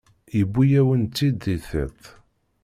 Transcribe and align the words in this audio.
Yewwi-yawen-tt-id 0.37 1.35
di 1.43 1.57
tiṭ. 1.67 2.01